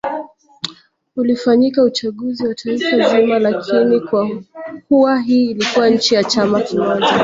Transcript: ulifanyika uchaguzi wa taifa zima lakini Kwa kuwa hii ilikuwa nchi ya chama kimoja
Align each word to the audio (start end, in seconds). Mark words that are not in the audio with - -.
ulifanyika 1.15 1.83
uchaguzi 1.83 2.47
wa 2.47 2.55
taifa 2.55 3.09
zima 3.09 3.39
lakini 3.39 3.99
Kwa 3.99 4.29
kuwa 4.87 5.19
hii 5.19 5.51
ilikuwa 5.51 5.89
nchi 5.89 6.15
ya 6.15 6.23
chama 6.23 6.61
kimoja 6.61 7.19